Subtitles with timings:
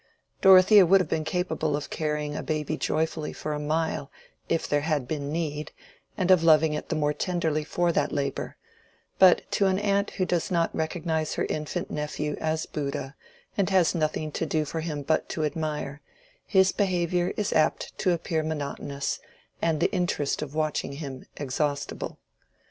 [0.41, 4.11] Dorothea would have been capable of carrying baby joyfully for a mile
[4.49, 5.71] if there had been need,
[6.17, 8.57] and of loving it the more tenderly for that labor;
[9.19, 13.13] but to an aunt who does not recognize her infant nephew as Bouddha,
[13.55, 16.01] and has nothing to do for him but to admire,
[16.47, 19.19] his behavior is apt to appear monotonous,
[19.61, 22.17] and the interest of watching him exhaustible.